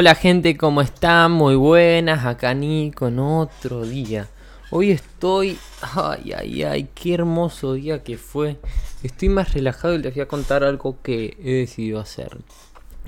Hola 0.00 0.14
gente, 0.14 0.56
¿cómo 0.56 0.80
están? 0.80 1.32
Muy 1.32 1.56
buenas, 1.56 2.24
acá 2.24 2.54
Nico 2.54 3.08
en 3.08 3.18
otro 3.18 3.84
día. 3.84 4.28
Hoy 4.70 4.92
estoy... 4.92 5.58
Ay, 5.82 6.32
ay, 6.38 6.62
ay, 6.62 6.88
qué 6.94 7.14
hermoso 7.14 7.72
día 7.72 8.04
que 8.04 8.16
fue. 8.16 8.58
Estoy 9.02 9.28
más 9.28 9.54
relajado 9.54 9.94
y 9.94 9.98
les 9.98 10.14
voy 10.14 10.22
a 10.22 10.28
contar 10.28 10.62
algo 10.62 11.02
que 11.02 11.36
he 11.42 11.50
decidido 11.50 11.98
hacer. 11.98 12.38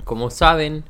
Como 0.03 0.29
saben, 0.31 0.83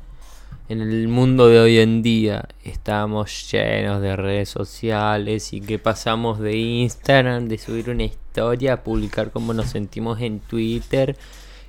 en 0.68 0.80
el 0.80 1.06
mundo 1.06 1.46
de 1.46 1.60
hoy 1.60 1.78
en 1.78 2.02
día 2.02 2.48
estamos 2.64 3.48
llenos 3.52 4.02
de 4.02 4.16
redes 4.16 4.48
sociales 4.48 5.52
y 5.52 5.60
que 5.60 5.78
pasamos 5.78 6.40
de 6.40 6.56
Instagram, 6.56 7.46
de 7.46 7.58
subir 7.58 7.90
una 7.90 8.02
historia, 8.02 8.72
a 8.72 8.82
publicar 8.82 9.30
cómo 9.30 9.54
nos 9.54 9.66
sentimos 9.66 10.20
en 10.20 10.40
Twitter 10.40 11.16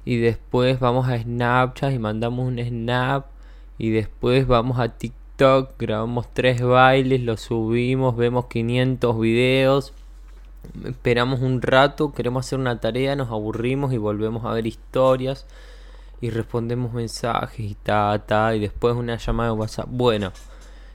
y 0.05 0.17
después 0.17 0.79
vamos 0.79 1.07
a 1.07 1.21
Snapchat 1.21 1.93
y 1.93 1.99
mandamos 1.99 2.47
un 2.47 2.57
snap 2.57 3.32
y 3.77 3.89
después 3.91 4.47
vamos 4.47 4.79
a 4.79 4.89
TikTok, 4.89 5.71
grabamos 5.79 6.27
tres 6.33 6.61
bailes, 6.61 7.21
los 7.21 7.41
subimos, 7.41 8.15
vemos 8.15 8.45
500 8.45 9.19
videos, 9.19 9.93
esperamos 10.85 11.41
un 11.41 11.61
rato, 11.61 12.13
queremos 12.13 12.45
hacer 12.45 12.59
una 12.59 12.79
tarea, 12.79 13.15
nos 13.15 13.29
aburrimos 13.29 13.93
y 13.93 13.97
volvemos 13.97 14.45
a 14.45 14.53
ver 14.53 14.67
historias. 14.67 15.45
Y 16.21 16.29
respondemos 16.29 16.93
mensajes 16.93 17.59
y 17.59 17.75
ta, 17.75 18.17
ta, 18.25 18.55
y 18.55 18.59
después 18.61 18.95
una 18.95 19.17
llamada 19.17 19.49
de 19.49 19.57
WhatsApp. 19.57 19.87
Bueno, 19.89 20.31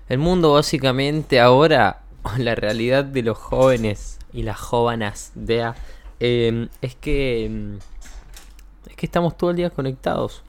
el 0.09 0.17
mundo 0.19 0.55
básicamente 0.55 1.39
ahora, 1.39 2.01
la 2.39 2.55
realidad 2.55 3.05
de 3.05 3.23
los 3.23 3.37
jóvenes 3.37 4.19
y 4.33 4.43
las 4.43 4.59
jóvenes 4.59 5.33
de 5.35 5.73
eh, 6.21 6.69
es 6.81 6.95
que 6.95 7.45
em, 7.45 7.79
es 8.89 8.97
que 8.97 9.07
estamos 9.07 9.37
todo 9.37 9.51
el 9.51 9.57
día 9.57 9.71
conectados 9.71 10.43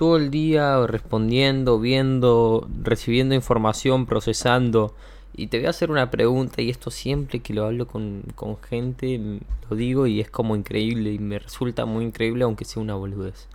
todo 0.00 0.16
el 0.16 0.30
día 0.30 0.86
respondiendo, 0.86 1.78
viendo, 1.78 2.66
recibiendo 2.82 3.34
información, 3.34 4.06
procesando. 4.06 4.94
Y 5.36 5.48
te 5.48 5.58
voy 5.58 5.66
a 5.66 5.70
hacer 5.70 5.90
una 5.90 6.10
pregunta 6.10 6.62
y 6.62 6.70
esto 6.70 6.90
siempre 6.90 7.40
que 7.40 7.52
lo 7.52 7.66
hablo 7.66 7.86
con, 7.86 8.22
con 8.34 8.56
gente 8.62 9.20
lo 9.68 9.76
digo 9.76 10.06
y 10.06 10.22
es 10.22 10.30
como 10.30 10.56
increíble 10.56 11.12
y 11.12 11.18
me 11.18 11.38
resulta 11.38 11.84
muy 11.84 12.06
increíble 12.06 12.44
aunque 12.44 12.64
sea 12.64 12.82
una 12.82 12.94
boludez. 12.94 13.46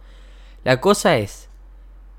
La 0.64 0.80
cosa 0.80 1.18
es, 1.18 1.50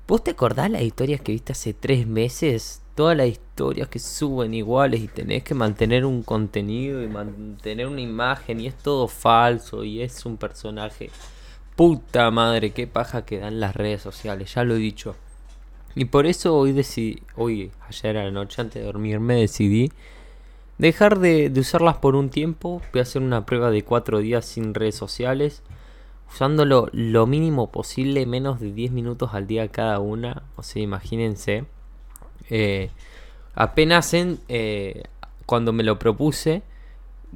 ¿vos 0.09 0.21
te 0.25 0.31
acordás 0.31 0.69
las 0.71 0.81
historias 0.81 1.21
que 1.21 1.31
viste 1.31 1.53
hace 1.53 1.73
tres 1.73 2.05
meses? 2.05 2.81
Todas 2.95 3.15
las 3.15 3.27
historias 3.27 3.87
que 3.87 3.99
suben 3.99 4.53
iguales 4.53 4.99
y 4.99 5.07
tenés 5.07 5.43
que 5.43 5.53
mantener 5.53 6.03
un 6.03 6.21
contenido 6.21 7.01
y 7.01 7.07
mantener 7.07 7.87
una 7.87 8.01
imagen 8.01 8.59
y 8.59 8.67
es 8.67 8.75
todo 8.75 9.07
falso 9.07 9.85
y 9.85 10.01
es 10.01 10.25
un 10.25 10.35
personaje. 10.35 11.11
Puta 11.77 12.29
madre, 12.31 12.71
qué 12.71 12.87
paja 12.87 13.23
que 13.23 13.37
dan 13.37 13.59
las 13.61 13.75
redes 13.75 14.01
sociales, 14.01 14.53
ya 14.55 14.65
lo 14.65 14.75
he 14.75 14.79
dicho. 14.79 15.15
Y 15.93 16.05
por 16.05 16.25
eso 16.25 16.57
hoy 16.57 16.73
decidí, 16.73 17.21
hoy, 17.35 17.71
ayer 17.87 18.17
a 18.17 18.23
la 18.25 18.31
noche 18.31 18.61
antes 18.61 18.81
de 18.81 18.85
dormirme 18.87 19.35
decidí 19.35 19.91
dejar 20.79 21.19
de, 21.19 21.53
usarlas 21.55 21.97
por 21.97 22.15
un 22.15 22.29
tiempo. 22.29 22.81
Voy 22.91 22.99
a 22.99 23.03
hacer 23.03 23.21
una 23.21 23.45
prueba 23.45 23.69
de 23.69 23.83
cuatro 23.83 24.17
días 24.17 24.45
sin 24.45 24.73
redes 24.73 24.95
sociales. 24.95 25.61
Usándolo 26.33 26.89
lo 26.93 27.27
mínimo 27.27 27.71
posible, 27.71 28.25
menos 28.25 28.59
de 28.59 28.73
10 28.73 28.91
minutos 28.91 29.35
al 29.35 29.45
día 29.45 29.67
cada 29.69 29.99
una. 29.99 30.41
O 30.55 30.63
sea, 30.63 30.81
imagínense. 30.81 31.65
Eh, 32.49 32.89
apenas 33.53 34.15
en, 34.15 34.39
eh, 34.49 35.03
cuando 35.45 35.73
me 35.73 35.83
lo 35.83 35.99
propuse, 35.99 36.63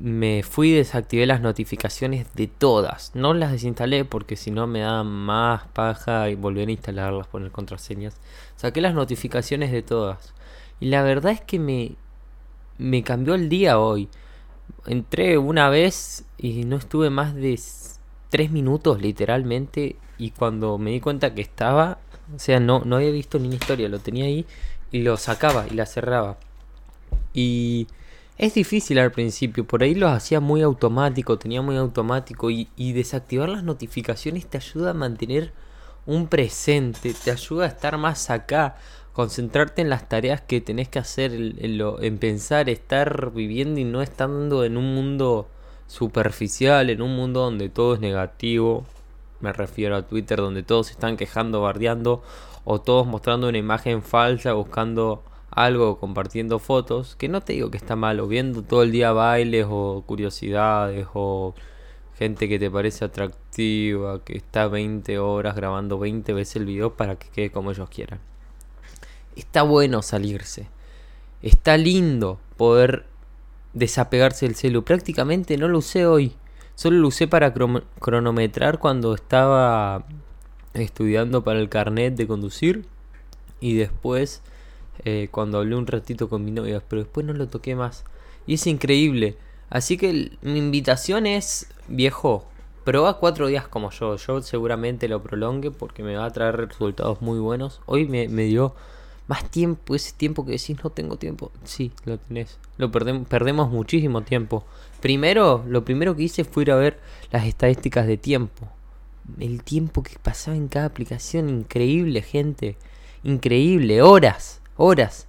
me 0.02 0.42
fui 0.42 0.70
y 0.70 0.76
desactivé 0.76 1.28
las 1.28 1.42
notificaciones 1.42 2.26
de 2.34 2.48
todas. 2.48 3.12
No 3.14 3.36
las 3.36 3.52
desinstalé 3.52 4.04
porque 4.04 4.36
si 4.36 4.50
no 4.50 4.66
me 4.66 4.80
da 4.80 5.04
más 5.04 5.68
paja 5.68 6.30
y 6.30 6.36
volver 6.36 6.70
a 6.70 6.72
instalarlas, 6.72 7.28
poner 7.28 7.52
contraseñas. 7.52 8.18
Saqué 8.56 8.82
las 8.82 8.96
notificaciones 8.96 9.72
de 9.72 9.84
todas. 9.84 10.34
Y 10.80 10.88
la 10.88 11.04
verdad 11.04 11.34
es 11.34 11.42
que 11.42 11.60
me, 11.60 11.96
me 12.80 13.04
cambió 13.04 13.36
el 13.36 13.48
día 13.48 13.78
hoy. 13.78 14.10
Entré 14.88 15.38
una 15.38 15.70
vez 15.70 16.26
y 16.38 16.64
no 16.66 16.78
estuve 16.78 17.12
más 17.12 17.36
de 17.36 17.60
tres 18.30 18.50
minutos 18.50 19.00
literalmente. 19.02 19.98
Y 20.18 20.32
cuando 20.32 20.80
me 20.80 20.92
di 20.92 21.00
cuenta 21.00 21.36
que 21.36 21.42
estaba, 21.42 22.00
o 22.36 22.40
sea, 22.40 22.60
no, 22.60 22.82
no 22.86 22.96
había 22.96 23.12
visto 23.12 23.38
ni 23.38 23.48
una 23.48 23.56
historia, 23.56 23.88
lo 23.88 24.00
tenía 24.00 24.26
ahí 24.26 24.48
y 24.92 25.04
lo 25.04 25.16
sacaba 25.18 25.68
y 25.70 25.76
la 25.76 25.86
cerraba. 25.86 26.38
Y 27.36 27.88
es 28.42 28.56
difícil 28.56 28.98
al 28.98 29.12
principio, 29.12 29.68
por 29.68 29.84
ahí 29.84 29.94
lo 29.94 30.08
hacía 30.08 30.40
muy 30.40 30.64
automático, 30.64 31.38
tenía 31.38 31.62
muy 31.62 31.78
automático 31.78 32.50
y, 32.50 32.68
desactivar 32.76 33.48
las 33.50 33.64
notificaciones 33.64 34.48
te 34.48 34.58
ayuda 34.58 34.90
a 34.90 34.94
mantener 34.96 35.54
un 36.08 36.26
presente, 36.26 37.14
te 37.14 37.30
ayuda 37.30 37.66
a 37.66 37.68
estar 37.68 38.00
más 38.00 38.32
acá, 38.32 38.78
concentrarte 39.14 39.84
en 39.84 39.92
las 39.92 40.10
tareas 40.10 40.42
que 40.42 40.60
tenés 40.60 40.90
que 40.90 40.98
hacer, 40.98 41.34
en, 41.36 41.78
lo, 41.78 42.02
en 42.02 42.18
pensar, 42.18 42.68
estar 42.68 43.32
viviendo 43.32 43.80
y 43.80 43.84
no 43.84 44.02
estando 44.02 44.64
en 44.66 44.76
un 44.76 44.96
mundo 44.96 45.48
superficial, 45.86 46.90
en 46.90 47.04
un 47.04 47.16
mundo 47.16 47.42
donde 47.42 47.70
todo 47.70 47.94
es 47.94 48.00
negativo. 48.00 48.88
Me 49.40 49.54
refiero 49.54 49.96
a 49.96 50.08
Twitter 50.08 50.40
donde 50.40 50.64
todos 50.64 50.88
se 50.88 50.94
están 50.94 51.16
quejando, 51.16 51.62
bardeando 51.62 52.24
o 52.64 52.82
todos 52.82 53.06
mostrando 53.06 53.50
una 53.50 53.60
imagen 53.60 54.02
falsa, 54.02 54.54
buscando 54.54 55.24
algo 55.52 56.00
compartiendo 56.00 56.60
fotos, 56.60 57.16
que 57.18 57.28
no 57.28 57.42
te 57.42 57.54
digo 57.54 57.70
que 57.70 57.78
está 57.78 57.96
malo, 57.96 58.28
viendo 58.28 58.64
todo 58.64 58.84
el 58.84 58.92
día 58.92 59.12
bailes 59.12 59.68
o 59.70 60.04
curiosidades 60.08 61.08
o 61.14 61.54
gente 62.18 62.48
que 62.48 62.58
te 62.58 62.72
parece 62.72 63.06
atractiva, 63.06 64.24
que 64.24 64.38
está 64.38 64.68
20 64.68 65.20
horas 65.20 65.56
grabando 65.56 66.00
20 66.00 66.34
veces 66.34 66.56
el 66.56 66.66
video 66.66 66.96
para 66.96 67.16
que 67.18 67.28
quede 67.30 67.52
como 67.52 67.72
ellos 67.72 67.90
quieran. 67.90 68.20
Está 69.36 69.64
bueno 69.64 70.02
salirse. 70.02 70.68
Está 71.42 71.78
lindo 71.78 72.40
poder 72.58 73.06
desapegarse 73.74 74.46
del 74.46 74.56
celu. 74.56 74.84
Prácticamente 74.84 75.58
no 75.58 75.68
lo 75.68 75.80
usé 75.80 76.06
hoy. 76.06 76.36
Solo 76.76 76.98
lo 76.98 77.08
usé 77.08 77.28
para 77.28 77.54
cronometrar 77.54 78.80
cuando 78.80 79.14
estaba 79.16 80.06
estudiando 80.74 81.44
para 81.44 81.60
el 81.60 81.70
carnet 81.70 82.16
de 82.16 82.28
conducir. 82.28 82.86
Y 83.60 83.76
después 83.76 84.42
eh, 85.04 85.30
cuando 85.32 85.60
hablé 85.60 85.76
un 85.76 85.88
ratito 85.88 86.30
con 86.30 86.46
mi 86.46 86.52
novia, 86.52 86.82
pero 86.88 87.04
después 87.04 87.26
no 87.26 87.34
lo 87.34 87.48
toqué 87.48 87.76
más. 87.76 88.04
Y 88.46 88.56
es 88.56 88.68
increíble. 88.68 89.38
Así 89.70 89.98
que 89.98 90.32
mi 90.42 90.60
invitación 90.60 91.26
es, 91.26 91.68
viejo, 91.88 92.46
prueba 92.84 93.18
cuatro 93.18 93.48
días 93.48 93.68
como 93.68 93.92
yo. 93.92 94.18
Yo 94.18 94.42
seguramente 94.42 95.08
lo 95.08 95.24
prolongue 95.24 95.72
porque 95.72 96.04
me 96.04 96.16
va 96.16 96.26
a 96.26 96.32
traer 96.32 96.58
resultados 96.68 97.22
muy 97.22 97.40
buenos. 97.40 97.82
Hoy 97.86 98.06
me, 98.06 98.28
dio 98.28 98.76
más 99.28 99.50
tiempo, 99.50 99.96
ese 99.96 100.14
tiempo 100.14 100.46
que 100.46 100.54
decís 100.54 100.78
no 100.84 100.90
tengo 100.90 101.18
tiempo. 101.18 101.52
Sí, 101.64 101.92
lo 102.06 102.18
tenés. 102.18 102.60
Lo 102.78 102.92
perdemos, 102.92 103.28
perdemos 103.28 103.72
muchísimo 103.72 104.22
tiempo. 104.22 104.66
Primero, 105.00 105.64
lo 105.68 105.86
primero 105.86 106.16
que 106.16 106.24
hice 106.24 106.44
fue 106.44 106.64
ir 106.64 106.72
a 106.72 106.76
ver 106.76 107.00
las 107.32 107.46
estadísticas 107.46 108.08
de 108.08 108.18
tiempo. 108.18 108.68
El 109.40 109.64
tiempo 109.64 110.04
que 110.04 110.18
pasaba 110.22 110.58
en 110.58 110.68
cada 110.68 110.88
aplicación, 110.88 111.50
increíble, 111.50 112.22
gente. 112.22 112.76
Increíble, 113.24 114.02
horas 114.02 114.61
horas 114.82 115.28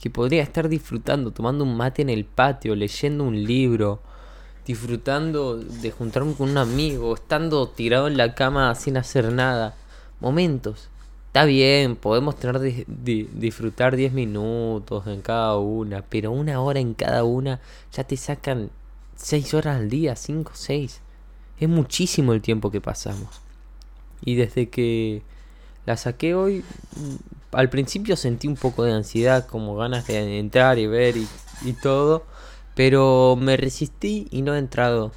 que 0.00 0.10
podría 0.10 0.42
estar 0.42 0.68
disfrutando, 0.68 1.30
tomando 1.30 1.64
un 1.64 1.76
mate 1.76 2.02
en 2.02 2.10
el 2.10 2.24
patio, 2.24 2.74
leyendo 2.74 3.24
un 3.24 3.44
libro, 3.44 4.00
disfrutando 4.66 5.56
de 5.56 5.90
juntarme 5.90 6.34
con 6.34 6.50
un 6.50 6.58
amigo, 6.58 7.14
estando 7.14 7.68
tirado 7.68 8.06
en 8.06 8.16
la 8.16 8.34
cama 8.34 8.74
sin 8.74 8.96
hacer 8.96 9.32
nada. 9.32 9.74
Momentos. 10.20 10.88
Está 11.28 11.44
bien, 11.44 11.96
podemos 11.96 12.36
tener 12.36 12.86
disfrutar 12.88 13.94
10 13.94 14.12
minutos 14.12 15.06
en 15.06 15.22
cada 15.22 15.56
una, 15.58 16.02
pero 16.02 16.32
una 16.32 16.60
hora 16.60 16.80
en 16.80 16.94
cada 16.94 17.22
una 17.24 17.60
ya 17.92 18.02
te 18.04 18.16
sacan 18.16 18.70
6 19.16 19.54
horas 19.54 19.76
al 19.76 19.90
día, 19.90 20.16
5, 20.16 20.52
6. 20.54 21.00
Es 21.60 21.68
muchísimo 21.68 22.32
el 22.32 22.40
tiempo 22.42 22.70
que 22.70 22.80
pasamos. 22.80 23.40
Y 24.22 24.34
desde 24.34 24.70
que 24.70 25.22
la 25.86 25.96
saqué 25.96 26.34
hoy, 26.34 26.64
al 27.52 27.70
principio 27.70 28.16
sentí 28.16 28.48
un 28.48 28.56
poco 28.56 28.84
de 28.84 28.92
ansiedad, 28.92 29.46
como 29.46 29.76
ganas 29.76 30.06
de 30.06 30.38
entrar 30.38 30.78
y 30.78 30.86
ver 30.86 31.16
y, 31.16 31.72
todo, 31.82 32.24
pero 32.74 33.36
me 33.40 33.56
resistí 33.56 34.28
y 34.30 34.42
no 34.42 34.54
he 34.54 34.58
entrado. 34.58 35.12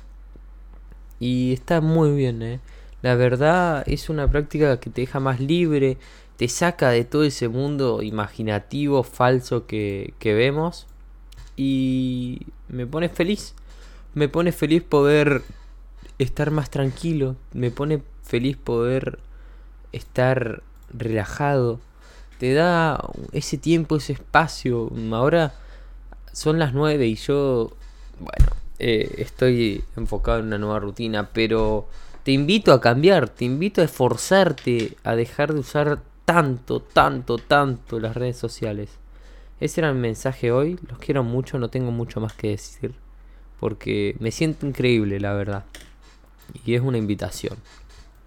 Y 1.19 1.53
está 1.53 1.81
muy 1.81 2.11
bien, 2.11 2.41
¿eh? 2.41 2.59
La 3.01 3.15
verdad 3.15 3.83
es 3.87 4.09
una 4.09 4.29
práctica 4.29 4.79
que 4.79 4.89
te 4.89 5.01
deja 5.01 5.19
más 5.19 5.39
libre, 5.39 5.97
te 6.37 6.47
saca 6.47 6.89
de 6.89 7.03
todo 7.03 7.23
ese 7.23 7.47
mundo 7.49 8.01
imaginativo, 8.01 9.03
falso 9.03 9.67
que, 9.67 10.13
que 10.19 10.33
vemos 10.33 10.87
y 11.55 12.47
me 12.67 12.87
pone 12.87 13.09
feliz. 13.09 13.53
Me 14.13 14.29
pone 14.29 14.51
feliz 14.51 14.83
poder 14.83 15.43
estar 16.19 16.51
más 16.51 16.69
tranquilo, 16.69 17.35
me 17.53 17.71
pone 17.71 18.01
feliz 18.23 18.57
poder 18.57 19.19
estar 19.91 20.63
relajado, 20.93 21.79
te 22.43 22.53
da 22.53 22.99
ese 23.31 23.57
tiempo, 23.57 23.95
ese 23.95 24.11
espacio. 24.11 24.91
Ahora 25.13 25.53
son 26.33 26.59
las 26.59 26.73
9 26.73 27.07
y 27.07 27.15
yo, 27.15 27.71
bueno, 28.19 28.47
eh, 28.79 29.15
estoy 29.19 29.81
enfocado 29.95 30.39
en 30.39 30.47
una 30.47 30.57
nueva 30.57 30.79
rutina, 30.81 31.29
pero 31.31 31.87
te 32.23 32.33
invito 32.33 32.73
a 32.73 32.81
cambiar, 32.81 33.29
te 33.29 33.45
invito 33.45 33.79
a 33.79 33.85
esforzarte, 33.85 34.97
a 35.05 35.15
dejar 35.15 35.53
de 35.53 35.61
usar 35.61 36.01
tanto, 36.25 36.81
tanto, 36.81 37.37
tanto 37.37 38.01
las 38.01 38.13
redes 38.13 38.35
sociales. 38.35 38.89
Ese 39.61 39.79
era 39.79 39.89
el 39.91 39.95
mensaje 39.95 40.51
hoy. 40.51 40.77
Los 40.89 40.99
quiero 40.99 41.23
mucho, 41.23 41.57
no 41.59 41.69
tengo 41.69 41.91
mucho 41.91 42.19
más 42.19 42.33
que 42.33 42.49
decir. 42.49 42.93
Porque 43.61 44.17
me 44.19 44.31
siento 44.31 44.67
increíble, 44.67 45.21
la 45.21 45.31
verdad. 45.31 45.63
Y 46.65 46.75
es 46.75 46.81
una 46.81 46.97
invitación. 46.97 47.55